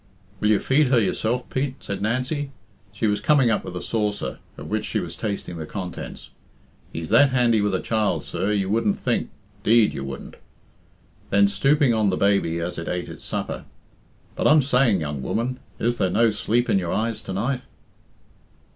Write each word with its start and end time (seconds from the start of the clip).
"Will 0.39 0.49
you 0.49 0.57
feed 0.57 0.87
her 0.87 0.99
yourself, 0.99 1.47
Pete?" 1.51 1.75
said 1.79 2.01
Nancy. 2.01 2.49
She 2.91 3.05
was 3.05 3.21
coming 3.21 3.51
up 3.51 3.63
with 3.63 3.75
a 3.77 3.83
saucer, 3.83 4.39
of 4.57 4.67
which 4.67 4.83
she 4.83 4.99
was 4.99 5.15
tasting 5.15 5.57
the 5.57 5.67
contents. 5.67 6.31
"He's 6.91 7.09
that 7.09 7.29
handy 7.29 7.61
with 7.61 7.75
a 7.75 7.79
child, 7.79 8.25
sir, 8.25 8.51
you 8.51 8.67
wouldn't 8.67 8.97
think 8.97 9.29
'Deed 9.61 9.93
you 9.93 10.03
wouldn't." 10.03 10.37
Then, 11.29 11.47
stooping 11.47 11.91
to 11.91 12.09
the 12.09 12.17
baby 12.17 12.59
as 12.59 12.79
it 12.79 12.87
ate 12.87 13.09
its 13.09 13.23
supper, 13.23 13.65
"But 14.35 14.47
I'm 14.47 14.63
saying, 14.63 15.01
young 15.01 15.21
woman, 15.21 15.59
is 15.77 15.99
there 15.99 16.09
no 16.09 16.31
sleep 16.31 16.67
in 16.67 16.79
your 16.79 16.91
eyes 16.91 17.21
to 17.21 17.33
night?" 17.33 17.61